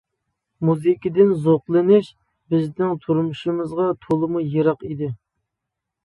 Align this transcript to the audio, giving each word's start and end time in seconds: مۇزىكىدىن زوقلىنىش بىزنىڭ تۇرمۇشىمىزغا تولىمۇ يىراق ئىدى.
مۇزىكىدىن 0.67 1.33
زوقلىنىش 1.41 2.07
بىزنىڭ 2.53 2.95
تۇرمۇشىمىزغا 3.03 3.85
تولىمۇ 4.07 4.41
يىراق 4.55 4.87
ئىدى. 4.89 5.11